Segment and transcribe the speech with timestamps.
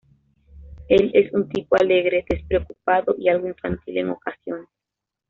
[0.89, 4.67] Él es un tipo alegre, despreocupado y algo infantil en ocasiones.